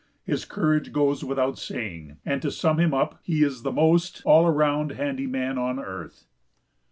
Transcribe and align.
His 0.23 0.45
courage 0.45 0.91
goes 0.91 1.23
without 1.23 1.59
saying, 1.59 2.17
and, 2.25 2.41
to 2.41 2.49
sum 2.49 2.79
him 2.79 2.91
up, 2.91 3.19
he 3.21 3.43
is 3.43 3.61
the 3.61 3.71
most 3.71 4.23
all 4.25 4.47
around 4.47 4.93
handy 4.93 5.27
man 5.27 5.59
on 5.59 5.79
earth. 5.79 6.25